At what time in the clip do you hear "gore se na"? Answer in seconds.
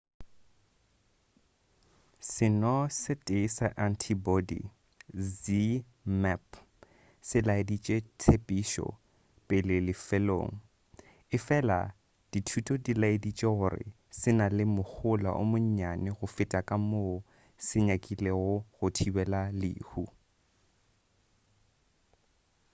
13.59-14.45